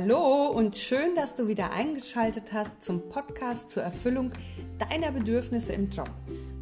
[0.00, 4.30] Hallo und schön, dass du wieder eingeschaltet hast zum Podcast zur Erfüllung
[4.78, 6.12] deiner Bedürfnisse im Job.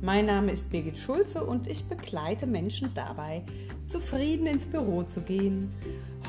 [0.00, 3.44] Mein Name ist Birgit Schulze und ich begleite Menschen dabei,
[3.84, 5.70] zufrieden ins Büro zu gehen.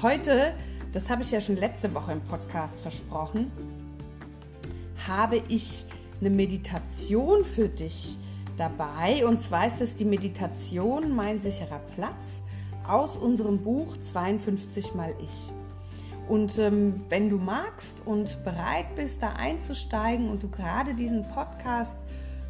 [0.01, 0.53] Heute,
[0.91, 3.53] das habe ich ja schon letzte Woche im Podcast versprochen,
[5.07, 5.85] habe ich
[6.19, 8.17] eine Meditation für dich
[8.57, 9.25] dabei.
[9.25, 12.41] Und zwar ist es die Meditation Mein sicherer Platz
[12.85, 15.56] aus unserem Buch 52 mal Ich.
[16.27, 21.99] Und ähm, wenn du magst und bereit bist, da einzusteigen und du gerade diesen Podcast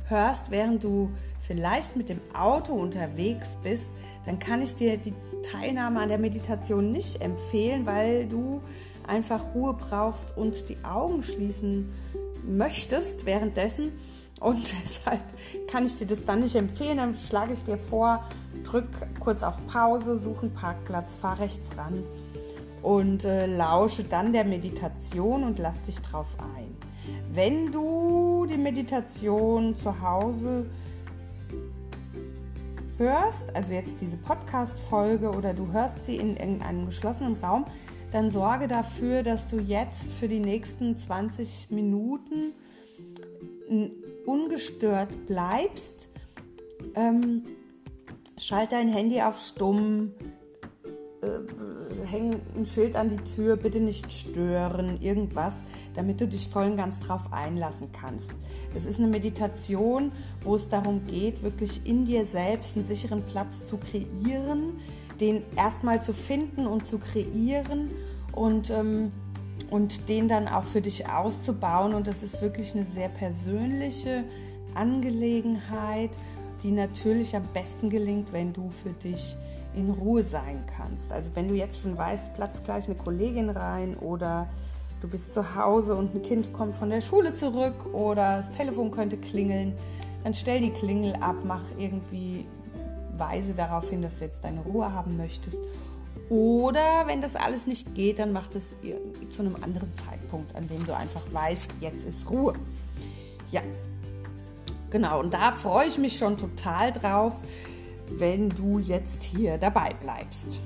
[0.08, 1.12] hörst, während du
[1.45, 3.90] vielleicht mit dem Auto unterwegs bist,
[4.26, 5.13] dann kann ich dir die
[5.52, 8.62] Teilnahme an der Meditation nicht empfehlen, weil du
[9.05, 11.94] einfach Ruhe brauchst und die Augen schließen
[12.45, 13.91] möchtest währenddessen.
[14.39, 15.22] Und deshalb
[15.67, 16.98] kann ich dir das dann nicht empfehlen.
[16.98, 18.28] Dann schlage ich dir vor,
[18.64, 18.89] drück
[19.20, 22.03] kurz auf Pause, such einen Parkplatz, fahr rechts ran
[22.81, 26.75] und äh, lausche dann der Meditation und lass dich drauf ein.
[27.33, 30.66] Wenn du die Meditation zu Hause
[32.98, 37.66] hörst, also jetzt diese Podcast-Folge oder du hörst sie in irgendeinem geschlossenen Raum,
[38.11, 42.53] dann sorge dafür, dass du jetzt für die nächsten 20 Minuten
[44.25, 46.09] ungestört bleibst.
[46.95, 47.44] Ähm,
[48.38, 50.11] schalt dein Handy auf stumm,
[52.09, 55.63] häng ein Schild an die Tür, bitte nicht stören, irgendwas,
[55.95, 58.31] damit du dich voll und ganz drauf einlassen kannst.
[58.75, 60.11] Es ist eine Meditation,
[60.44, 64.80] wo es darum geht, wirklich in dir selbst einen sicheren Platz zu kreieren,
[65.19, 67.91] den erstmal zu finden und zu kreieren
[68.31, 69.11] und, ähm,
[69.69, 71.94] und den dann auch für dich auszubauen.
[71.94, 74.23] Und das ist wirklich eine sehr persönliche
[74.75, 76.11] Angelegenheit,
[76.64, 79.36] die natürlich am besten gelingt, wenn du für dich
[79.78, 81.14] in Ruhe sein kannst.
[81.14, 84.50] Also wenn du jetzt schon weißt, platzt gleich eine Kollegin rein oder
[85.02, 88.89] du bist zu Hause und ein Kind kommt von der Schule zurück oder das Telefon
[88.89, 89.73] könnte klingeln,
[90.23, 92.45] dann stell die Klingel ab, mach irgendwie
[93.14, 95.60] Weise darauf hin, dass du jetzt deine Ruhe haben möchtest.
[96.30, 98.76] Oder wenn das alles nicht geht, dann mach das
[99.30, 102.54] zu einem anderen Zeitpunkt, an dem du einfach weißt, jetzt ist Ruhe.
[103.52, 103.61] Ja,
[104.89, 105.20] genau.
[105.20, 107.42] Und da freue ich mich schon total drauf,
[108.10, 110.60] wenn du jetzt hier dabei bleibst.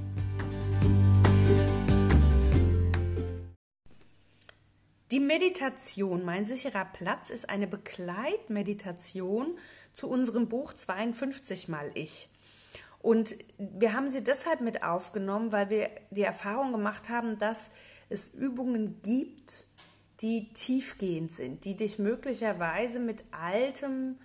[5.11, 9.57] Die Meditation, mein sicherer Platz, ist eine Begleitmeditation
[9.93, 12.29] zu unserem Buch 52 mal Ich.
[12.99, 17.71] Und wir haben sie deshalb mit aufgenommen, weil wir die Erfahrung gemacht haben, dass
[18.09, 19.65] es Übungen gibt,
[20.21, 24.17] die tiefgehend sind, die dich möglicherweise mit altem,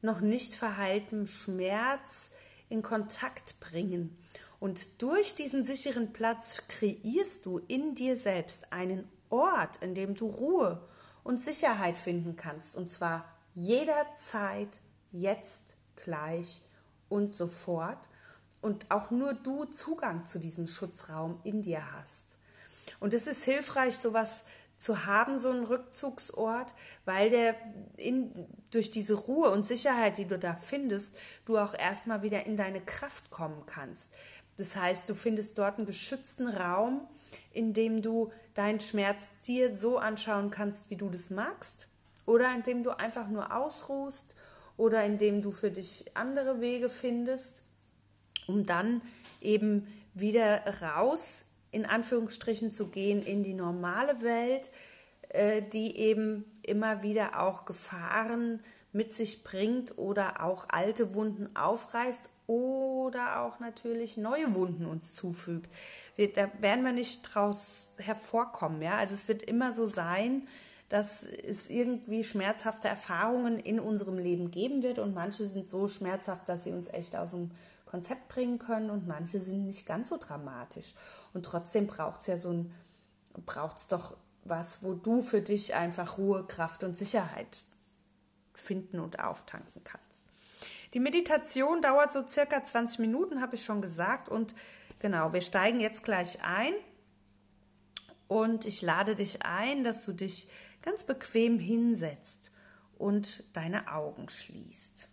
[0.00, 2.30] noch nicht verheiltem Schmerz
[2.72, 4.16] in Kontakt bringen.
[4.58, 10.26] Und durch diesen sicheren Platz kreierst du in dir selbst einen Ort, in dem du
[10.26, 10.88] Ruhe
[11.22, 12.76] und Sicherheit finden kannst.
[12.76, 13.24] Und zwar
[13.54, 15.62] jederzeit, jetzt,
[15.96, 16.62] gleich
[17.08, 17.98] und sofort.
[18.60, 22.36] Und auch nur du Zugang zu diesem Schutzraum in dir hast.
[23.00, 24.44] Und es ist hilfreich, sowas
[24.82, 27.54] zu haben, so einen Rückzugsort, weil der
[27.96, 28.32] in,
[28.70, 32.80] durch diese Ruhe und Sicherheit, die du da findest, du auch erstmal wieder in deine
[32.80, 34.10] Kraft kommen kannst.
[34.56, 37.06] Das heißt, du findest dort einen geschützten Raum,
[37.52, 41.86] in dem du deinen Schmerz dir so anschauen kannst, wie du das magst,
[42.26, 44.24] oder in dem du einfach nur ausruhst,
[44.76, 47.62] oder in dem du für dich andere Wege findest,
[48.48, 49.00] um dann
[49.40, 54.70] eben wieder raus in Anführungsstrichen zu gehen in die normale Welt,
[55.30, 58.60] äh, die eben immer wieder auch Gefahren
[58.92, 65.70] mit sich bringt oder auch alte Wunden aufreißt oder auch natürlich neue Wunden uns zufügt.
[66.16, 68.82] Wir, da werden wir nicht draus hervorkommen.
[68.82, 68.98] Ja?
[68.98, 70.46] Also es wird immer so sein,
[70.90, 76.46] dass es irgendwie schmerzhafte Erfahrungen in unserem Leben geben wird und manche sind so schmerzhaft,
[76.50, 77.50] dass sie uns echt aus dem
[77.86, 80.94] Konzept bringen können und manche sind nicht ganz so dramatisch.
[81.32, 82.74] Und trotzdem braucht es ja so ein,
[83.46, 87.64] braucht es doch was, wo du für dich einfach Ruhe, Kraft und Sicherheit
[88.54, 90.22] finden und auftanken kannst.
[90.94, 94.28] Die Meditation dauert so circa 20 Minuten, habe ich schon gesagt.
[94.28, 94.54] Und
[94.98, 96.74] genau, wir steigen jetzt gleich ein.
[98.28, 100.48] Und ich lade dich ein, dass du dich
[100.82, 102.50] ganz bequem hinsetzt
[102.98, 105.08] und deine Augen schließt.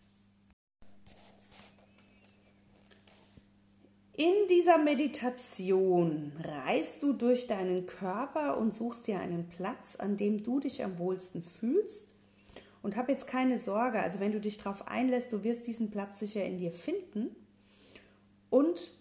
[4.19, 10.43] In dieser Meditation reist du durch deinen Körper und suchst dir einen Platz, an dem
[10.43, 12.03] du dich am wohlsten fühlst.
[12.81, 16.19] Und hab jetzt keine Sorge, also wenn du dich darauf einlässt, du wirst diesen Platz
[16.19, 17.33] sicher in dir finden.
[18.49, 18.91] Und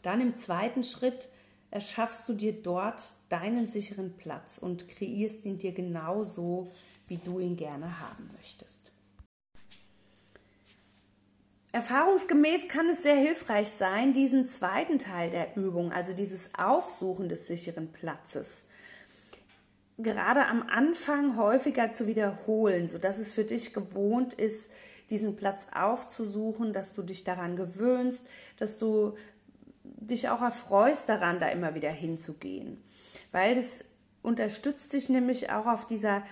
[0.00, 1.28] dann im zweiten Schritt
[1.70, 6.72] erschaffst du dir dort deinen sicheren Platz und kreierst ihn dir genauso,
[7.08, 8.87] wie du ihn gerne haben möchtest.
[11.78, 17.46] Erfahrungsgemäß kann es sehr hilfreich sein, diesen zweiten Teil der Übung, also dieses Aufsuchen des
[17.46, 18.64] sicheren Platzes,
[19.96, 24.72] gerade am Anfang häufiger zu wiederholen, sodass es für dich gewohnt ist,
[25.10, 28.26] diesen Platz aufzusuchen, dass du dich daran gewöhnst,
[28.56, 29.16] dass du
[29.84, 32.82] dich auch erfreust daran, da immer wieder hinzugehen.
[33.30, 33.84] Weil das
[34.22, 36.24] unterstützt dich nämlich auch auf dieser,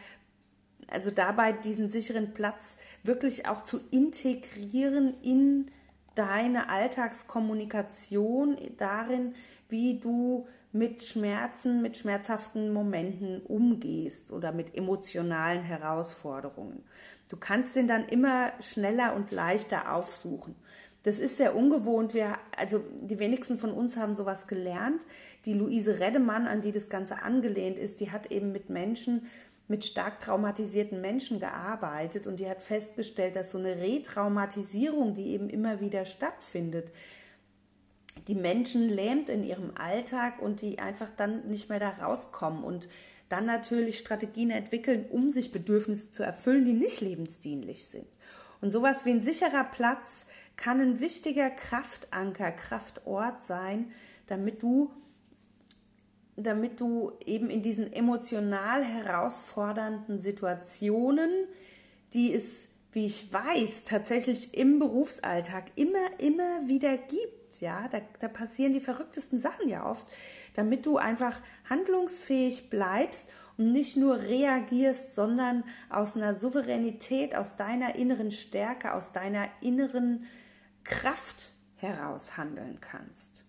[0.89, 5.71] also dabei diesen sicheren Platz wirklich auch zu integrieren in
[6.15, 9.35] deine Alltagskommunikation, darin,
[9.69, 16.85] wie du mit Schmerzen, mit schmerzhaften Momenten umgehst oder mit emotionalen Herausforderungen.
[17.29, 20.55] Du kannst den dann immer schneller und leichter aufsuchen.
[21.03, 22.15] Das ist sehr ungewohnt.
[22.15, 25.03] Wir, also die wenigsten von uns haben sowas gelernt.
[25.45, 29.27] Die Luise Reddemann, an die das Ganze angelehnt ist, die hat eben mit Menschen,
[29.69, 35.49] mit stark traumatisierten Menschen gearbeitet und die hat festgestellt, dass so eine Retraumatisierung, die eben
[35.49, 36.93] immer wieder stattfindet,
[38.29, 42.89] die Menschen lähmt in ihrem Alltag und die einfach dann nicht mehr da rauskommen und
[43.29, 48.07] dann natürlich Strategien entwickeln, um sich Bedürfnisse zu erfüllen, die nicht lebensdienlich sind.
[48.61, 50.27] Und sowas wie ein sicherer Platz
[50.57, 53.93] kann ein wichtiger Kraftanker, Kraftort sein,
[54.27, 54.91] damit du
[56.37, 61.31] damit du eben in diesen emotional herausfordernden Situationen,
[62.13, 68.29] die es, wie ich weiß, tatsächlich im Berufsalltag immer, immer wieder gibt, ja, da, da
[68.29, 70.07] passieren die verrücktesten Sachen ja oft,
[70.55, 77.95] damit du einfach handlungsfähig bleibst und nicht nur reagierst, sondern aus einer Souveränität, aus deiner
[77.95, 80.27] inneren Stärke, aus deiner inneren
[80.85, 83.46] Kraft heraus handeln kannst.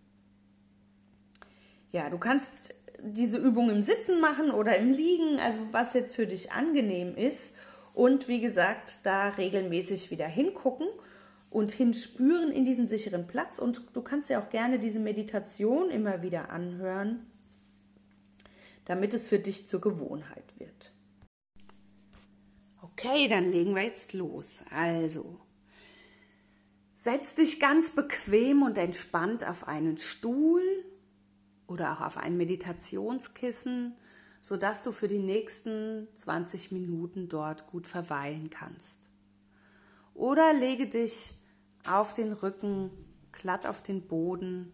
[1.91, 6.27] Ja, du kannst diese Übung im Sitzen machen oder im Liegen, also was jetzt für
[6.27, 7.55] dich angenehm ist.
[7.93, 10.87] Und wie gesagt, da regelmäßig wieder hingucken
[11.49, 13.59] und hinspüren in diesen sicheren Platz.
[13.59, 17.25] Und du kannst ja auch gerne diese Meditation immer wieder anhören,
[18.85, 20.91] damit es für dich zur Gewohnheit wird.
[22.81, 24.63] Okay, dann legen wir jetzt los.
[24.71, 25.39] Also,
[26.95, 30.63] setz dich ganz bequem und entspannt auf einen Stuhl
[31.67, 33.95] oder auch auf ein Meditationskissen,
[34.39, 39.01] sodass du für die nächsten 20 Minuten dort gut verweilen kannst.
[40.13, 41.35] Oder lege dich
[41.87, 42.91] auf den Rücken,
[43.31, 44.73] glatt auf den Boden,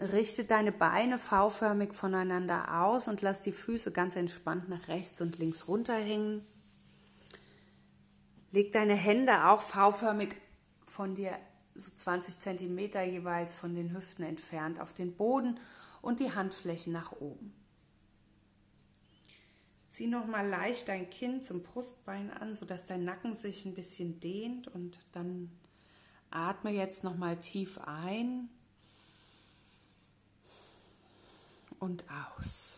[0.00, 5.38] richte deine Beine V-förmig voneinander aus und lass die Füße ganz entspannt nach rechts und
[5.38, 6.44] links runterhängen.
[8.52, 10.36] Leg deine Hände auch V-förmig
[10.86, 11.32] von dir
[11.78, 15.58] so 20 Zentimeter jeweils von den Hüften entfernt auf den Boden
[16.02, 17.54] und die Handflächen nach oben.
[19.88, 24.68] Zieh nochmal leicht dein Kinn zum Brustbein an, sodass dein Nacken sich ein bisschen dehnt
[24.68, 25.50] und dann
[26.30, 28.48] atme jetzt nochmal tief ein
[31.78, 32.04] und
[32.36, 32.77] aus.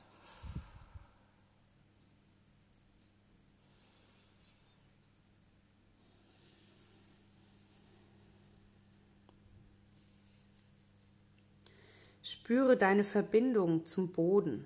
[12.31, 14.65] Spüre deine Verbindung zum Boden.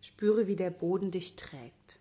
[0.00, 1.98] Spüre, wie der Boden dich trägt.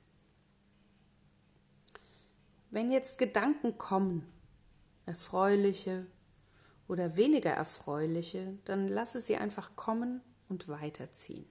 [2.69, 4.31] Wenn jetzt Gedanken kommen,
[5.07, 6.05] erfreuliche
[6.87, 11.47] oder weniger erfreuliche, dann lasse sie einfach kommen und weiterziehen.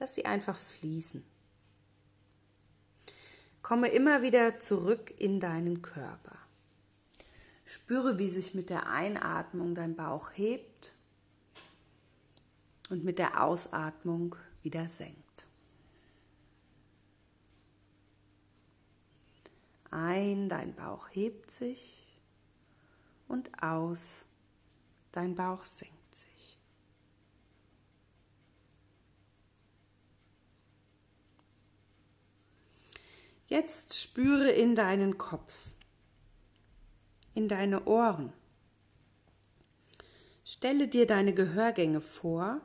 [0.00, 1.24] Lass sie einfach fließen.
[3.62, 6.45] Komme immer wieder zurück in deinen Körper.
[7.66, 10.94] Spüre, wie sich mit der Einatmung dein Bauch hebt
[12.88, 15.48] und mit der Ausatmung wieder senkt.
[19.90, 22.06] Ein, dein Bauch hebt sich
[23.26, 24.24] und aus,
[25.10, 26.58] dein Bauch senkt sich.
[33.48, 35.75] Jetzt spüre in deinen Kopf
[37.36, 38.32] in deine Ohren.
[40.44, 42.60] Stelle dir deine Gehörgänge vor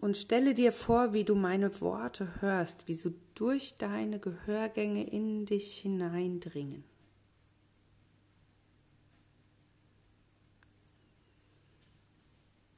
[0.00, 5.46] und stelle dir vor, wie du meine Worte hörst, wie sie durch deine Gehörgänge in
[5.46, 6.84] dich hineindringen.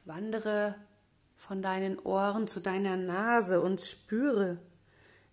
[0.04, 0.74] Wandere
[1.36, 4.58] von deinen Ohren zu deiner Nase und spüre,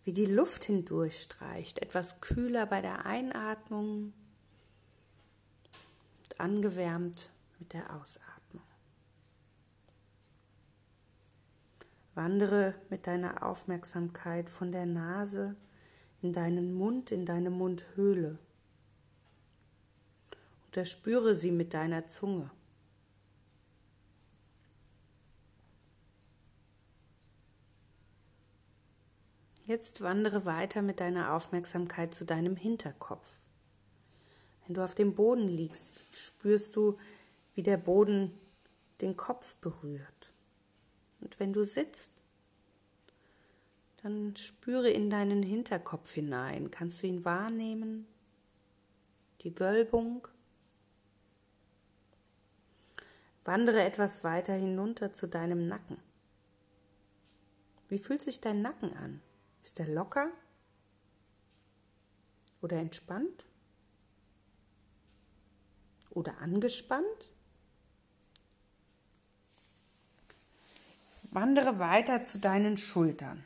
[0.04, 4.14] wie die Luft hindurchstreicht, etwas kühler bei der Einatmung
[6.42, 8.64] angewärmt, mit der Ausatmung.
[12.16, 15.56] Wandere mit deiner Aufmerksamkeit von der Nase
[16.22, 18.38] in deinen Mund, in deine Mundhöhle.
[20.66, 22.50] Unterspüre sie mit deiner Zunge.
[29.66, 33.41] Jetzt wandere weiter mit deiner Aufmerksamkeit zu deinem Hinterkopf.
[34.72, 36.98] Wenn du auf dem Boden liegst, spürst du,
[37.56, 38.32] wie der Boden
[39.02, 40.32] den Kopf berührt.
[41.20, 42.14] Und wenn du sitzt,
[44.02, 46.72] dann spüre in deinen Hinterkopf hinein.
[46.72, 48.08] Kannst du ihn wahrnehmen?
[49.42, 50.26] Die Wölbung.
[53.44, 55.98] Wandere etwas weiter hinunter zu deinem Nacken.
[57.90, 59.22] Wie fühlt sich dein Nacken an?
[59.64, 60.32] Ist er locker
[62.62, 63.51] oder entspannt
[66.12, 67.06] oder angespannt?
[71.32, 73.44] Wandere weiter zu deinen Schultern.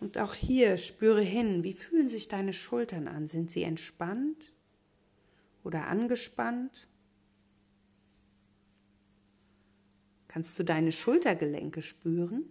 [0.00, 3.26] Und auch hier spüre hin, wie fühlen sich deine Schultern an?
[3.26, 4.52] Sind sie entspannt
[5.64, 6.86] oder angespannt?
[10.28, 12.44] Kannst du deine Schultergelenke spüren?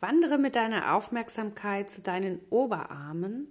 [0.00, 3.48] Wandere mit deiner Aufmerksamkeit zu deinen Oberarmen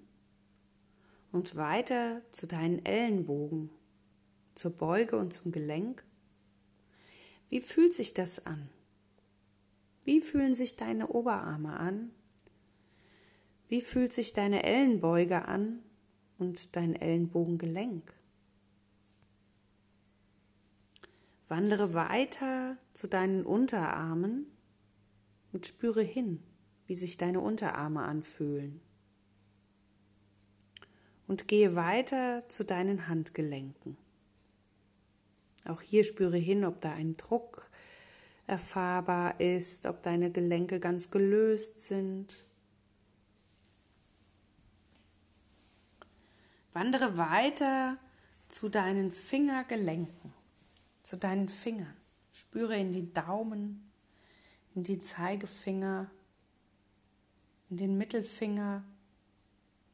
[1.33, 3.69] und weiter zu deinen Ellenbogen,
[4.55, 6.05] zur Beuge und zum Gelenk.
[7.49, 8.69] Wie fühlt sich das an?
[10.05, 12.11] Wie fühlen sich deine Oberarme an?
[13.67, 15.83] Wie fühlt sich deine Ellenbeuge an
[16.37, 18.13] und dein Ellenbogengelenk?
[21.49, 24.47] Wandere weiter zu deinen Unterarmen
[25.51, 26.43] und spüre hin,
[26.85, 28.81] wie sich deine Unterarme anfühlen.
[31.27, 33.97] Und gehe weiter zu deinen Handgelenken.
[35.65, 37.69] Auch hier spüre hin, ob da ein Druck
[38.47, 42.45] erfahrbar ist, ob deine Gelenke ganz gelöst sind.
[46.71, 47.97] Wandere weiter
[48.47, 50.33] zu deinen Fingergelenken,
[51.03, 51.97] zu deinen Fingern.
[52.31, 53.86] Spüre in die Daumen,
[54.77, 56.07] in die Zeigefinger,
[57.71, 58.83] in den Mittelfinger,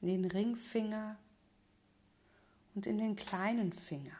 [0.02, 1.18] in den Ringfinger
[2.76, 4.12] und in den kleinen Finger.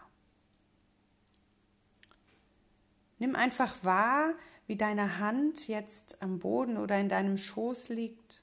[3.20, 8.42] Nimm einfach wahr, wie deine Hand jetzt am Boden oder in deinem Schoß liegt.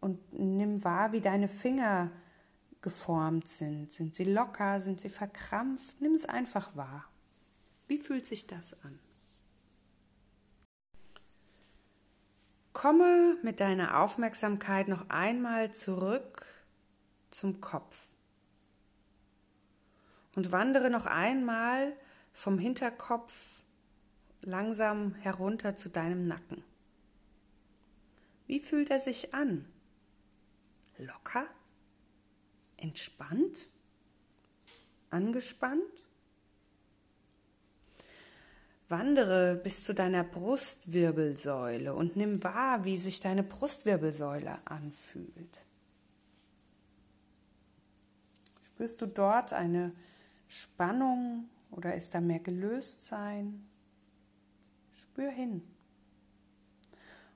[0.00, 2.10] Und nimm wahr, wie deine Finger
[2.80, 3.92] geformt sind.
[3.92, 4.80] Sind sie locker?
[4.80, 6.00] Sind sie verkrampft?
[6.00, 7.04] Nimm es einfach wahr.
[7.86, 8.98] Wie fühlt sich das an?
[12.72, 16.46] Komme mit deiner Aufmerksamkeit noch einmal zurück
[17.30, 18.08] zum Kopf
[20.34, 21.96] und wandere noch einmal
[22.32, 23.62] vom Hinterkopf
[24.42, 26.64] langsam herunter zu deinem Nacken.
[28.46, 29.66] Wie fühlt er sich an?
[30.98, 31.46] Locker?
[32.76, 33.68] Entspannt?
[35.10, 36.03] Angespannt?
[38.96, 45.66] Wandere bis zu deiner Brustwirbelsäule und nimm wahr, wie sich deine Brustwirbelsäule anfühlt.
[48.62, 49.90] Spürst du dort eine
[50.46, 53.66] Spannung oder ist da mehr Gelöstsein?
[54.92, 55.62] Spür hin.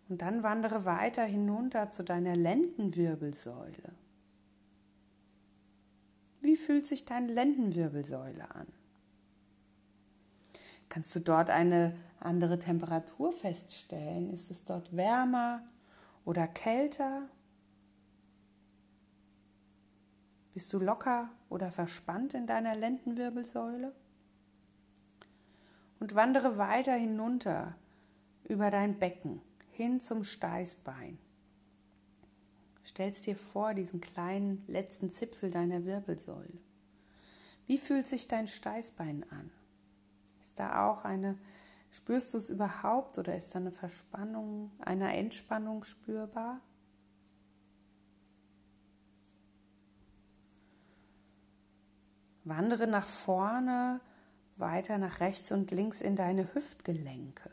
[0.08, 3.94] Und dann wandere weiter hinunter zu deiner Lendenwirbelsäule.
[6.40, 8.68] Wie fühlt sich deine Lendenwirbelsäule an?
[10.88, 14.33] Kannst du dort eine andere Temperatur feststellen?
[14.33, 15.62] Ist es dort wärmer
[16.25, 17.28] oder kälter?
[20.54, 23.95] Bist du locker oder verspannt in deiner Lendenwirbelsäule?
[26.00, 27.75] Und wandere weiter hinunter
[28.49, 29.42] über dein Becken
[29.73, 31.18] hin zum Steißbein.
[32.85, 36.59] Stellst dir vor, diesen kleinen letzten Zipfel deiner Wirbelsäule.
[37.66, 39.50] Wie fühlt sich dein Steißbein an?
[40.58, 41.38] Da auch eine,
[41.90, 46.60] spürst du es überhaupt oder ist da eine Verspannung, eine Entspannung spürbar?
[52.44, 54.00] Wandere nach vorne,
[54.56, 57.50] weiter nach rechts und links in deine Hüftgelenke.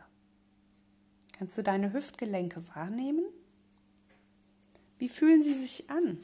[1.33, 3.25] Kannst du deine Hüftgelenke wahrnehmen?
[4.97, 6.17] Wie fühlen sie sich an?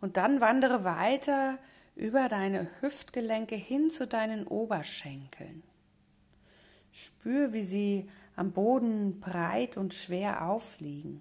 [0.00, 1.58] Und dann wandere weiter
[1.96, 5.62] über deine Hüftgelenke hin zu deinen Oberschenkeln.
[6.92, 11.20] Spür, wie sie am Boden breit und schwer aufliegen.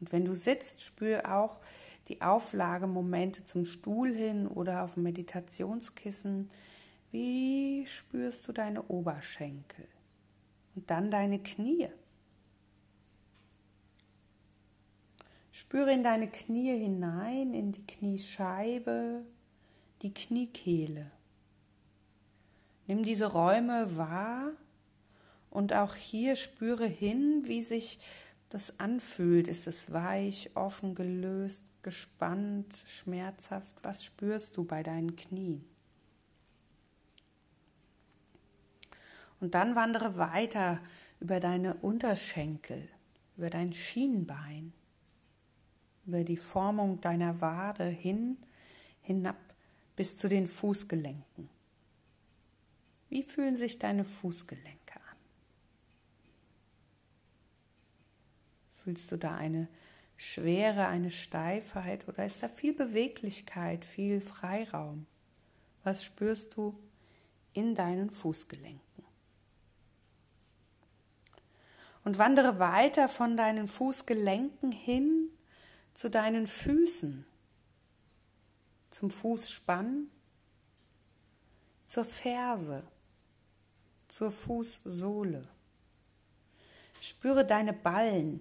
[0.00, 1.60] Und wenn du sitzt, spür auch
[2.08, 6.50] die Auflagemomente zum Stuhl hin oder auf dem Meditationskissen.
[7.10, 9.86] Wie spürst du deine Oberschenkel?
[10.74, 11.88] Und dann deine Knie.
[15.52, 19.24] Spüre in deine Knie hinein, in die Kniescheibe,
[20.02, 21.10] die Kniekehle.
[22.86, 24.52] Nimm diese Räume wahr
[25.50, 27.98] und auch hier spüre hin, wie sich
[28.48, 29.48] das anfühlt.
[29.48, 33.72] Ist es weich, offen, gelöst, gespannt, schmerzhaft?
[33.82, 35.64] Was spürst du bei deinen Knien?
[39.40, 40.80] Und dann wandere weiter
[41.18, 42.88] über deine Unterschenkel,
[43.36, 44.72] über dein Schienbein,
[46.06, 48.36] über die Formung deiner Wade hin,
[49.02, 49.36] hinab
[49.96, 51.48] bis zu den Fußgelenken.
[53.08, 55.16] Wie fühlen sich deine Fußgelenke an?
[58.72, 59.68] Fühlst du da eine
[60.16, 65.06] Schwere, eine Steifheit oder ist da viel Beweglichkeit, viel Freiraum?
[65.82, 66.78] Was spürst du
[67.52, 69.04] in deinen Fußgelenken?
[72.04, 75.30] Und wandere weiter von deinen Fußgelenken hin
[76.00, 77.26] zu deinen Füßen,
[78.90, 80.08] zum Fußspann,
[81.84, 82.84] zur Ferse,
[84.08, 85.46] zur Fußsohle.
[87.02, 88.40] Spüre deine Ballen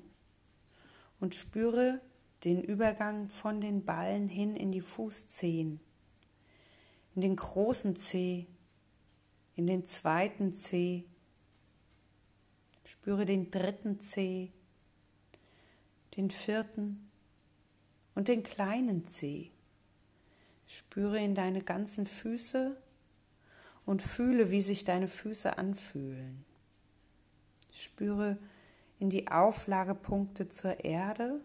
[1.20, 2.00] und spüre
[2.46, 5.82] den Übergang von den Ballen hin in die Fußzehen,
[7.14, 8.48] in den großen Zeh,
[9.58, 11.04] in den zweiten Zeh.
[12.86, 14.54] Spüre den dritten Zeh,
[16.16, 17.09] den vierten
[18.20, 19.50] und den kleinen Zeh.
[20.68, 22.76] Spüre in deine ganzen Füße
[23.86, 26.44] und fühle, wie sich deine Füße anfühlen.
[27.72, 28.38] Spüre
[29.00, 31.40] in die Auflagepunkte zur Erde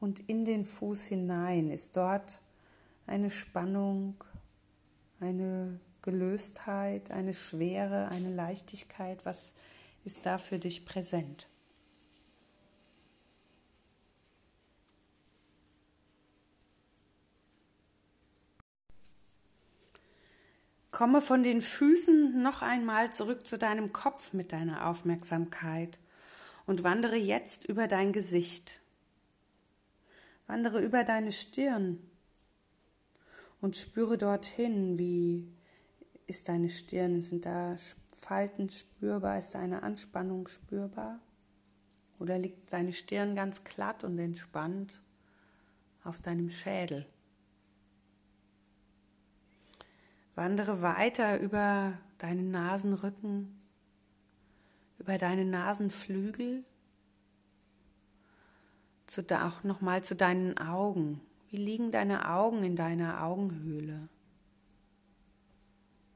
[0.00, 1.70] und in den Fuß hinein.
[1.70, 2.40] Ist dort
[3.06, 4.16] eine Spannung,
[5.20, 9.24] eine Gelöstheit, eine Schwere, eine Leichtigkeit?
[9.24, 9.52] Was
[10.04, 11.46] ist da für dich präsent?
[20.96, 25.98] Komme von den Füßen noch einmal zurück zu deinem Kopf mit deiner Aufmerksamkeit
[26.64, 28.80] und wandere jetzt über dein Gesicht.
[30.46, 31.98] Wandere über deine Stirn
[33.60, 35.52] und spüre dorthin, wie
[36.26, 37.76] ist deine Stirn, sind da
[38.12, 41.20] Falten spürbar, ist eine Anspannung spürbar?
[42.20, 44.98] Oder liegt deine Stirn ganz glatt und entspannt
[46.04, 47.04] auf deinem Schädel?
[50.36, 53.58] Wandere weiter über deinen Nasenrücken,
[54.98, 56.62] über deine Nasenflügel,
[59.06, 61.22] zu, auch nochmal zu deinen Augen.
[61.48, 64.10] Wie liegen deine Augen in deiner Augenhöhle?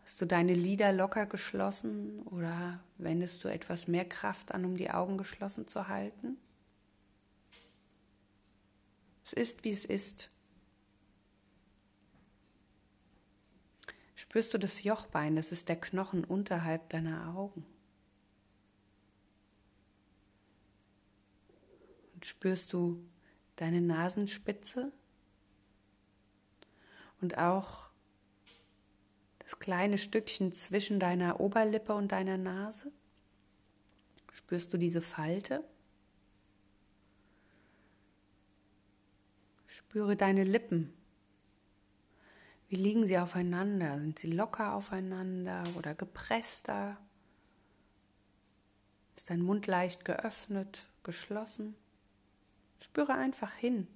[0.05, 4.91] Hast du deine Lider locker geschlossen oder wendest du etwas mehr Kraft an, um die
[4.91, 6.37] Augen geschlossen zu halten?
[9.25, 10.29] Es ist, wie es ist.
[14.31, 17.67] Spürst du das Jochbein, das ist der Knochen unterhalb deiner Augen.
[22.15, 23.05] Und spürst du
[23.57, 24.93] deine Nasenspitze
[27.21, 27.89] und auch
[29.41, 32.93] das kleine Stückchen zwischen deiner Oberlippe und deiner Nase?
[34.33, 35.65] Spürst du diese Falte?
[39.67, 41.00] Spüre deine Lippen
[42.71, 43.99] wie liegen sie aufeinander?
[43.99, 46.97] Sind sie locker aufeinander oder gepresster?
[49.17, 51.75] Ist dein Mund leicht geöffnet, geschlossen?
[52.81, 53.89] Spüre einfach hin.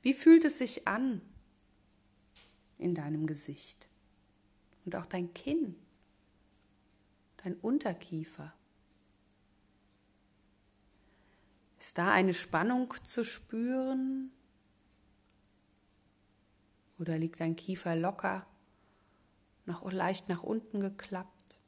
[0.00, 1.20] Wie fühlt es sich an
[2.78, 3.86] in deinem Gesicht?
[4.86, 5.76] Und auch dein Kinn,
[7.44, 8.54] dein Unterkiefer.
[11.78, 14.32] Ist da eine Spannung zu spüren?
[16.98, 18.46] Oder liegt dein Kiefer locker,
[19.66, 21.58] noch leicht nach unten geklappt?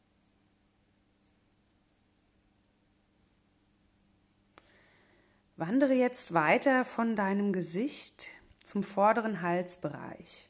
[5.57, 8.29] Wandere jetzt weiter von deinem Gesicht
[8.69, 10.47] zum vorderen Halsbereich.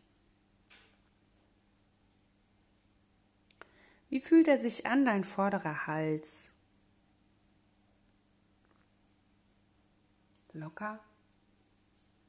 [4.08, 6.50] Wie fühlt er sich an, dein vorderer Hals?
[10.52, 10.98] Locker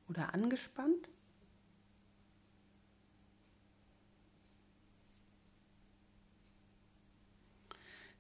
[0.10, 1.10] oder angespannt?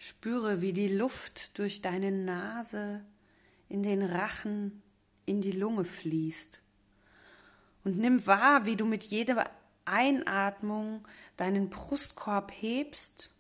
[0.01, 3.03] Spüre, wie die Luft durch deine Nase
[3.67, 4.81] in den Rachen,
[5.25, 6.61] in die Lunge fließt.
[7.83, 9.51] Und nimm wahr, wie du mit jeder
[9.83, 13.35] Einatmung deinen Brustkorb hebst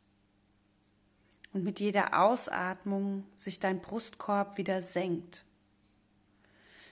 [1.53, 5.45] und mit jeder Ausatmung sich dein Brustkorb wieder senkt.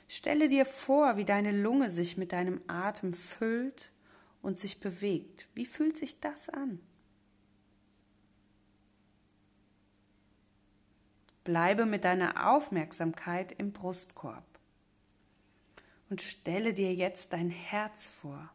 [0.08, 3.92] Stelle dir vor, wie deine Lunge sich mit deinem Atem füllt
[4.42, 5.48] und sich bewegt.
[5.56, 6.80] Wie fühlt sich das an?
[11.48, 14.44] Bleibe mit deiner Aufmerksamkeit im Brustkorb
[16.10, 18.52] und stelle dir jetzt dein Herz vor,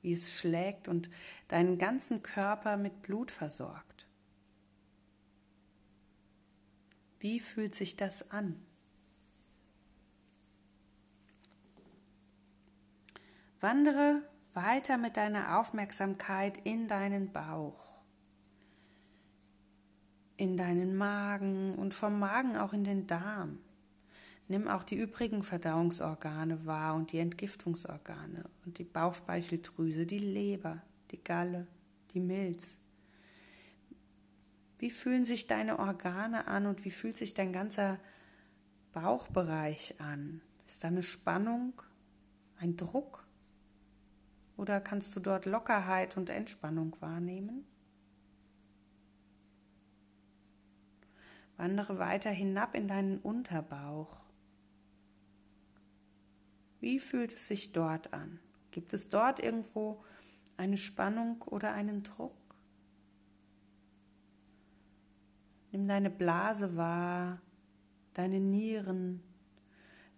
[0.00, 1.10] wie es schlägt und
[1.48, 4.06] deinen ganzen Körper mit Blut versorgt.
[7.18, 8.64] Wie fühlt sich das an?
[13.58, 17.87] Wandere weiter mit deiner Aufmerksamkeit in deinen Bauch
[20.38, 23.58] in deinen Magen und vom Magen auch in den Darm.
[24.46, 31.22] Nimm auch die übrigen Verdauungsorgane wahr und die Entgiftungsorgane und die Bauchspeicheldrüse, die Leber, die
[31.22, 31.66] Galle,
[32.14, 32.76] die Milz.
[34.78, 37.98] Wie fühlen sich deine Organe an und wie fühlt sich dein ganzer
[38.92, 40.40] Bauchbereich an?
[40.68, 41.82] Ist da eine Spannung,
[42.60, 43.26] ein Druck?
[44.56, 47.66] Oder kannst du dort Lockerheit und Entspannung wahrnehmen?
[51.58, 54.16] Wandere weiter hinab in deinen Unterbauch.
[56.80, 58.38] Wie fühlt es sich dort an?
[58.70, 60.04] Gibt es dort irgendwo
[60.56, 62.36] eine Spannung oder einen Druck?
[65.72, 67.40] Nimm deine Blase wahr,
[68.14, 69.20] deine Nieren,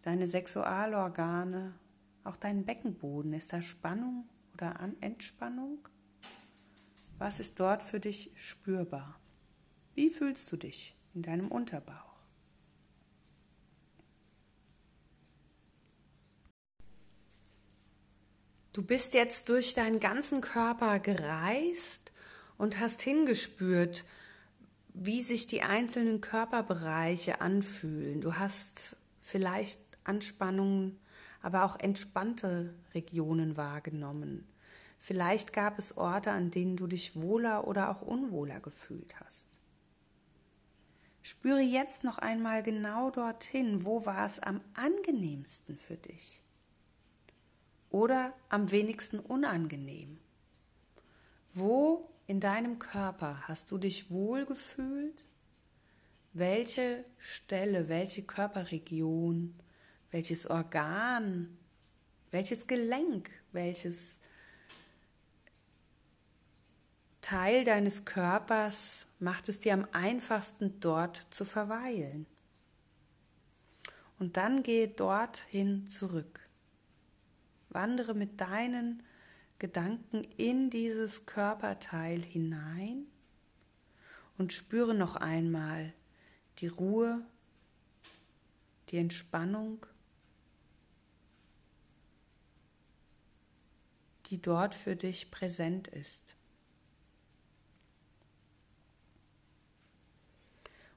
[0.02, 1.74] deine Sexualorgane,
[2.22, 3.32] auch dein Beckenboden.
[3.32, 5.88] Ist da Spannung oder Entspannung?
[7.16, 9.18] Was ist dort für dich spürbar?
[9.94, 10.99] Wie fühlst du dich?
[11.14, 12.10] In deinem Unterbauch.
[18.72, 22.12] Du bist jetzt durch deinen ganzen Körper gereist
[22.56, 24.04] und hast hingespürt,
[24.94, 28.20] wie sich die einzelnen Körperbereiche anfühlen.
[28.20, 30.98] Du hast vielleicht Anspannungen,
[31.42, 34.46] aber auch entspannte Regionen wahrgenommen.
[35.00, 39.49] Vielleicht gab es Orte, an denen du dich wohler oder auch unwohler gefühlt hast.
[41.30, 46.42] Spüre jetzt noch einmal genau dorthin, wo war es am angenehmsten für dich
[47.88, 50.18] oder am wenigsten unangenehm.
[51.54, 55.24] Wo in deinem Körper hast du dich wohl gefühlt?
[56.32, 59.54] Welche Stelle, welche Körperregion,
[60.10, 61.56] welches Organ,
[62.32, 64.18] welches Gelenk, welches
[67.20, 72.26] Teil deines Körpers macht es dir am einfachsten, dort zu verweilen.
[74.18, 76.40] Und dann gehe dorthin zurück.
[77.68, 79.02] Wandere mit deinen
[79.58, 83.06] Gedanken in dieses Körperteil hinein
[84.38, 85.92] und spüre noch einmal
[86.58, 87.24] die Ruhe,
[88.88, 89.86] die Entspannung,
[94.26, 96.34] die dort für dich präsent ist.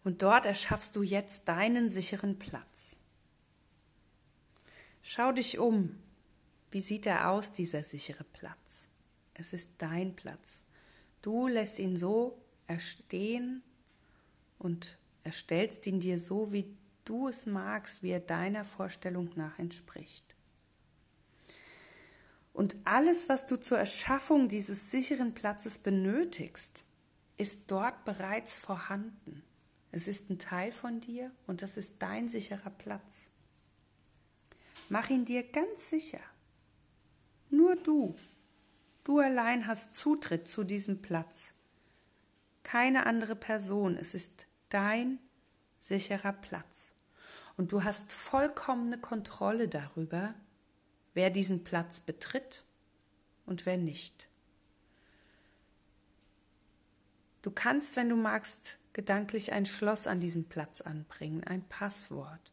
[0.04, 2.98] Und dort erschaffst du jetzt deinen sicheren Platz.
[5.02, 5.98] Schau dich um.
[6.72, 8.88] Wie sieht er aus, dieser sichere Platz?
[9.34, 10.62] Es ist dein Platz.
[11.22, 13.64] Du lässt ihn so erstehen
[14.60, 20.36] und erstellst ihn dir so, wie du es magst, wie er deiner Vorstellung nach entspricht.
[22.54, 26.84] Und alles, was du zur Erschaffung dieses sicheren Platzes benötigst,
[27.38, 29.44] ist dort bereits vorhanden.
[29.96, 33.30] Es ist ein Teil von dir und das ist dein sicherer Platz.
[34.90, 36.20] Mach ihn dir ganz sicher.
[37.52, 38.16] Nur du,
[39.04, 41.54] du allein hast Zutritt zu diesem Platz.
[42.64, 45.20] Keine andere Person, es ist dein
[45.80, 46.92] sicherer Platz.
[47.56, 50.34] Und du hast vollkommene Kontrolle darüber,
[51.14, 52.66] wer diesen Platz betritt
[53.46, 54.28] und wer nicht.
[57.44, 62.52] Du kannst, wenn du magst, gedanklich ein Schloss an diesem Platz anbringen, ein Passwort.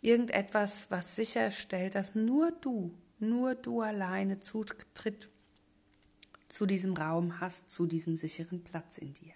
[0.00, 5.28] Irgendetwas, was sicherstellt, dass nur du, nur du alleine Zutritt
[6.48, 9.34] zu diesem Raum hast, zu diesem sicheren Platz in dir.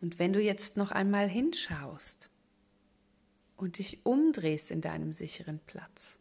[0.00, 2.28] Und wenn du jetzt noch einmal hinschaust
[3.56, 6.18] und dich umdrehst in deinem sicheren Platz,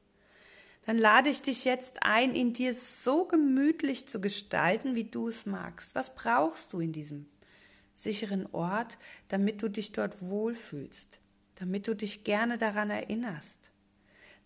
[0.85, 5.45] dann lade ich dich jetzt ein, ihn dir so gemütlich zu gestalten, wie du es
[5.45, 5.95] magst.
[5.95, 7.25] Was brauchst du in diesem
[7.93, 8.97] sicheren Ort,
[9.29, 11.19] damit du dich dort wohlfühlst,
[11.55, 13.59] damit du dich gerne daran erinnerst,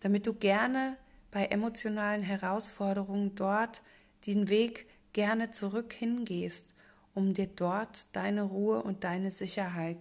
[0.00, 0.96] damit du gerne
[1.30, 3.82] bei emotionalen Herausforderungen dort
[4.26, 6.66] den Weg gerne zurück hingehst,
[7.14, 9.98] um dir dort deine Ruhe und deine Sicherheit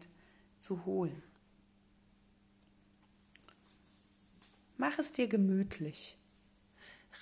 [0.60, 1.24] zu holen.
[4.78, 6.18] Mach es dir gemütlich.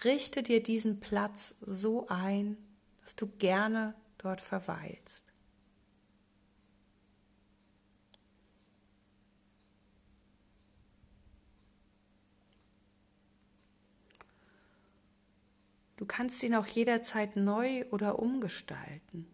[0.03, 2.57] Richte dir diesen Platz so ein,
[3.01, 5.31] dass du gerne dort verweilst.
[15.97, 19.27] Du kannst ihn auch jederzeit neu oder umgestalten.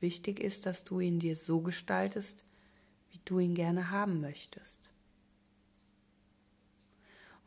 [0.00, 2.42] Wichtig ist, dass du ihn dir so gestaltest,
[3.10, 4.85] wie du ihn gerne haben möchtest.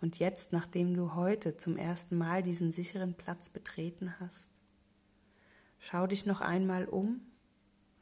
[0.01, 4.51] Und jetzt, nachdem du heute zum ersten Mal diesen sicheren Platz betreten hast,
[5.77, 7.21] schau dich noch einmal um,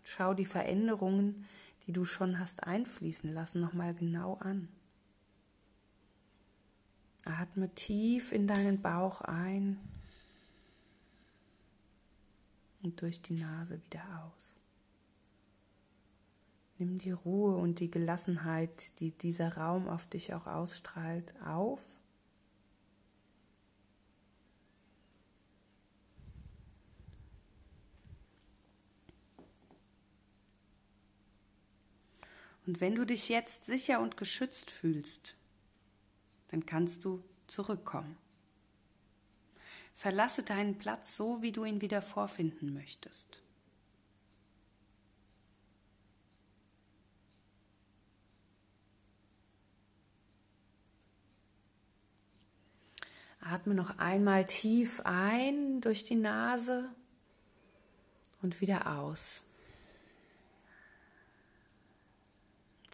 [0.03, 1.45] schau die Veränderungen,
[1.85, 4.67] die du schon hast einfließen lassen, noch mal genau an.
[7.25, 9.79] Atme tief in deinen Bauch ein
[12.83, 14.56] und durch die Nase wieder aus.
[16.79, 21.87] Nimm die Ruhe und die Gelassenheit, die dieser Raum auf dich auch ausstrahlt, auf.
[32.67, 35.35] Und wenn du dich jetzt sicher und geschützt fühlst,
[36.49, 38.17] dann kannst du zurückkommen.
[39.95, 43.41] Verlasse deinen Platz so, wie du ihn wieder vorfinden möchtest.
[53.49, 56.89] Atme noch einmal tief ein durch die Nase
[58.41, 59.43] und wieder aus.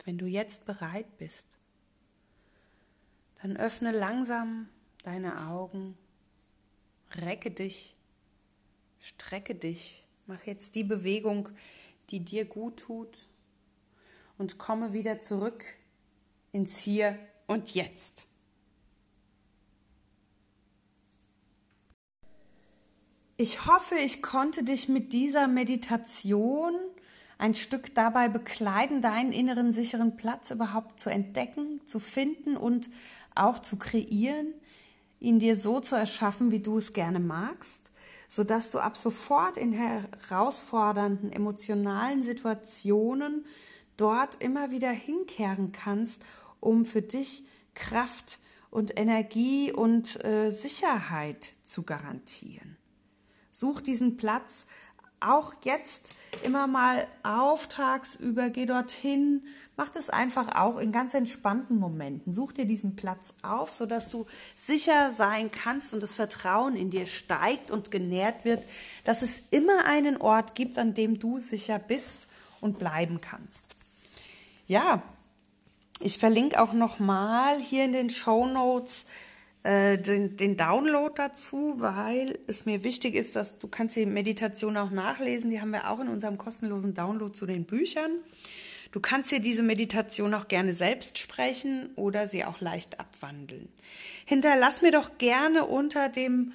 [0.05, 1.47] Wenn du jetzt bereit bist,
[3.41, 4.69] dann öffne langsam
[5.03, 5.97] deine Augen,
[7.15, 7.95] recke dich,
[8.99, 11.49] strecke dich, mach jetzt die Bewegung,
[12.09, 13.27] die dir gut tut
[14.37, 15.63] und komme wieder zurück
[16.51, 18.27] ins Hier und Jetzt.
[23.43, 26.75] Ich hoffe, ich konnte dich mit dieser Meditation
[27.38, 32.89] ein Stück dabei begleiten, deinen inneren sicheren Platz überhaupt zu entdecken, zu finden und
[33.36, 34.53] auch zu kreieren,
[35.19, 37.91] ihn dir so zu erschaffen, wie du es gerne magst,
[38.29, 43.45] sodass du ab sofort in herausfordernden emotionalen Situationen
[43.97, 46.23] dort immer wieder hinkehren kannst,
[46.62, 47.43] um für dich
[47.75, 48.39] Kraft
[48.71, 52.77] und Energie und äh, Sicherheit zu garantieren.
[53.53, 54.65] Such diesen Platz
[55.19, 59.43] auch jetzt immer mal auf tagsüber, geh dorthin,
[59.77, 62.33] mach das einfach auch in ganz entspannten Momenten.
[62.33, 67.05] Such dir diesen Platz auf, sodass du sicher sein kannst und das Vertrauen in dir
[67.05, 68.63] steigt und genährt wird,
[69.03, 72.27] dass es immer einen Ort gibt, an dem du sicher bist
[72.59, 73.75] und bleiben kannst.
[74.67, 75.03] Ja,
[75.99, 79.05] ich verlinke auch noch mal hier in den Show Notes
[79.63, 84.76] äh, den, den Download dazu, weil es mir wichtig ist, dass du kannst die Meditation
[84.76, 85.49] auch nachlesen.
[85.49, 88.12] Die haben wir auch in unserem kostenlosen Download zu den Büchern.
[88.91, 93.69] Du kannst dir diese Meditation auch gerne selbst sprechen oder sie auch leicht abwandeln.
[94.26, 96.52] Hinterlass mir doch gerne unter dem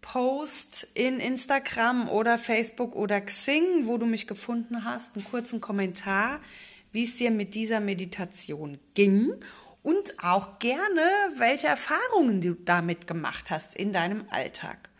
[0.00, 6.40] Post in Instagram oder Facebook oder Xing, wo du mich gefunden hast, einen kurzen Kommentar,
[6.92, 9.32] wie es dir mit dieser Meditation ging
[9.82, 11.02] und auch gerne,
[11.36, 14.90] welche Erfahrungen du damit gemacht hast in deinem Alltag.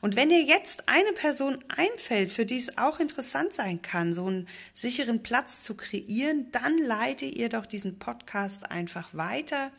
[0.00, 4.26] Und wenn dir jetzt eine Person einfällt, für die es auch interessant sein kann, so
[4.26, 9.70] einen sicheren Platz zu kreieren, dann leite ihr doch diesen Podcast einfach weiter.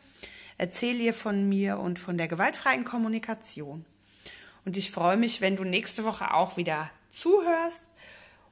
[0.58, 3.84] Erzähl ihr von mir und von der gewaltfreien Kommunikation.
[4.64, 7.86] Und ich freue mich, wenn du nächste Woche auch wieder zuhörst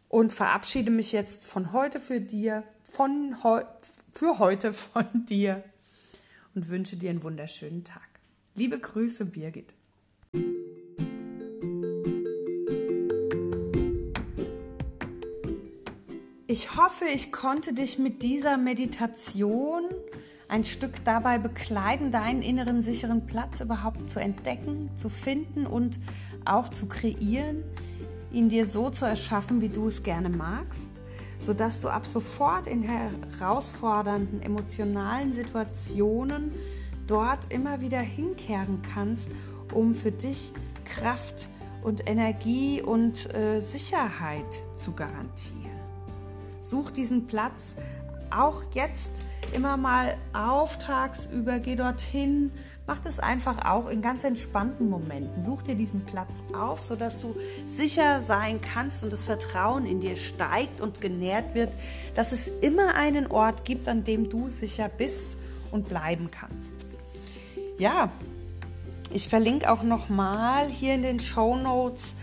[0.09, 3.65] und verabschiede mich jetzt von heute für dir, von heu
[4.13, 5.63] für heute von dir
[6.57, 8.09] und wünsche dir einen wunderschönen Tag.
[8.55, 9.75] Liebe Grüße, Birgit.
[16.49, 19.85] Ich hoffe, ich konnte dich mit dieser Meditation
[20.49, 25.99] ein Stück dabei begleiten, deinen inneren sicheren Platz überhaupt zu entdecken, zu finden und
[26.47, 27.65] auch zu kreieren,
[28.33, 30.96] ihn dir so zu erschaffen, wie du es gerne magst
[31.39, 36.53] sodass du ab sofort in herausfordernden emotionalen Situationen
[37.07, 39.31] dort immer wieder hinkehren kannst,
[39.73, 40.53] um für dich
[40.85, 41.49] Kraft
[41.83, 45.71] und Energie und äh, Sicherheit zu garantieren.
[46.61, 47.75] Such diesen Platz
[48.31, 49.23] auch jetzt
[49.53, 52.51] immer mal auf tagsüber, geh dorthin,
[52.87, 55.45] mach das einfach auch in ganz entspannten Momenten.
[55.45, 57.35] Such dir diesen Platz auf, sodass du
[57.67, 61.71] sicher sein kannst und das Vertrauen in dir steigt und genährt wird,
[62.15, 65.27] dass es immer einen Ort gibt, an dem du sicher bist
[65.71, 66.87] und bleiben kannst.
[67.79, 68.11] Ja,
[69.13, 72.15] ich verlinke auch nochmal hier in den Show Notes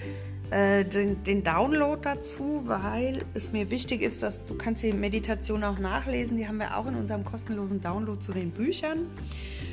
[0.54, 5.64] äh, den, den, Download dazu, weil es mir wichtig ist, dass du kannst die Meditation
[5.64, 6.38] auch nachlesen.
[6.38, 9.08] Die haben wir auch in unserem kostenlosen Download zu den Büchern.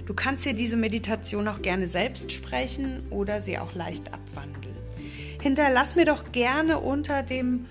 [0.06, 4.74] Du kannst dir diese Meditation auch gerne selbst sprechen oder sie auch leicht abwandeln.
[5.42, 7.66] Hinterlass mir doch gerne unter dem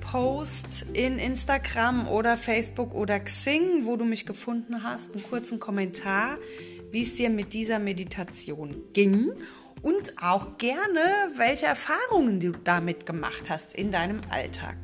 [0.00, 6.38] Post in Instagram oder Facebook oder Xing, wo du mich gefunden hast, einen kurzen Kommentar,
[6.90, 9.32] wie es dir mit dieser Meditation ging
[9.82, 11.00] und auch gerne,
[11.36, 14.76] welche Erfahrungen du damit gemacht hast in deinem Alltag.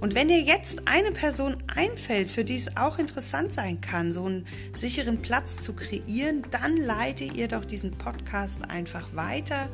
[0.00, 4.24] Und wenn dir jetzt eine Person einfällt, für die es auch interessant sein kann, so
[4.24, 9.68] einen sicheren Platz zu kreieren, dann leite ihr doch diesen Podcast einfach weiter.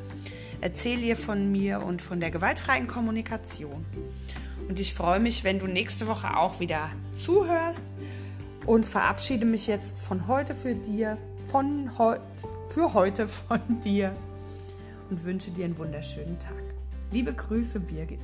[0.61, 3.85] Erzähl ihr von mir und von der gewaltfreien Kommunikation.
[4.67, 7.89] Und ich freue mich, wenn du nächste Woche auch wieder zuhörst
[8.65, 11.19] und verabschiede mich jetzt von heute für dir,
[11.51, 12.17] von heu
[12.69, 14.17] für heute von dir
[15.11, 16.63] und wünsche dir einen wunderschönen Tag.
[17.11, 18.21] Liebe Grüße, Birgit.